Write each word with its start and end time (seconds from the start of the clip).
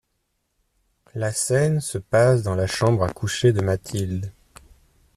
La 1.13 1.31
scène 1.31 1.79
se 1.79 1.99
passe 1.99 2.41
dans 2.41 2.55
la 2.55 2.65
chambre 2.65 3.03
à 3.03 3.09
coucher 3.13 3.53
de 3.53 3.61
Mathilde. 3.61 4.33